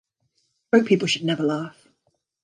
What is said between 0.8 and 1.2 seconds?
people